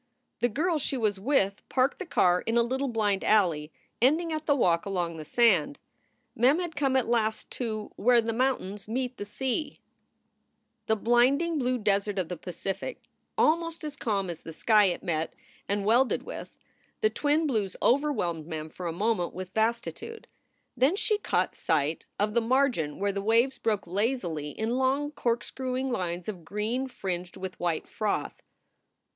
The 0.39 0.49
girls 0.49 0.81
she 0.81 0.97
was 0.97 1.19
with 1.19 1.61
parked 1.69 1.99
the 1.99 2.07
car 2.07 2.41
in 2.41 2.57
a 2.57 2.63
little 2.63 2.87
blind 2.87 3.23
alley 3.23 3.71
ending 4.01 4.33
at 4.33 4.47
the 4.47 4.55
walk 4.55 4.83
along 4.87 5.17
the 5.17 5.23
sand. 5.23 5.77
Mem 6.35 6.57
had 6.57 6.75
come 6.75 6.95
at 6.95 7.07
last 7.07 7.51
to 7.51 7.91
"where 7.97 8.19
the 8.19 8.33
mountains 8.33 8.87
meet 8.87 9.17
the 9.17 9.25
sea." 9.25 9.79
SOULS 10.87 10.99
FOR 11.01 11.05
SALE 11.05 11.11
183 11.11 11.35
The 11.35 11.39
blinding 11.39 11.59
blue 11.59 11.77
desert 11.83 12.17
of 12.17 12.29
the 12.29 12.35
Pacific, 12.35 13.03
almost 13.37 13.83
as 13.83 13.95
calm 13.95 14.31
as 14.31 14.41
the 14.41 14.53
sky 14.53 14.85
it 14.85 15.03
met 15.03 15.35
and 15.69 15.85
welded 15.85 16.23
with, 16.23 16.57
the 17.01 17.11
twin 17.11 17.45
blues 17.45 17.75
overwhelmed 17.79 18.47
Mem 18.47 18.69
for 18.69 18.87
a 18.87 18.91
moment 18.91 19.35
with 19.35 19.53
vastitude. 19.53 20.27
Then 20.75 20.95
she 20.95 21.19
caught 21.19 21.53
sight 21.53 22.07
of 22.19 22.33
the 22.33 22.41
margin 22.41 22.97
where 22.97 23.11
the 23.11 23.21
waves 23.21 23.59
broke 23.59 23.85
lazily 23.85 24.49
in 24.49 24.77
long 24.79 25.11
cork 25.11 25.43
screwing 25.43 25.91
lines 25.91 26.27
of 26.27 26.43
green 26.43 26.87
fringed 26.87 27.37
with 27.37 27.59
white 27.59 27.87
froth. 27.87 28.41